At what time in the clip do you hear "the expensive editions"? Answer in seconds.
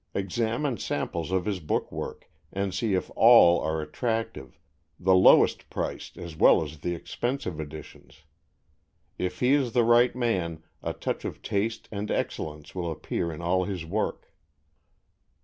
6.79-8.23